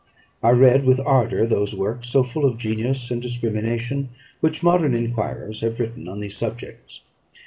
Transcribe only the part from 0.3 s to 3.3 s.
I read with ardour those works, so full of genius and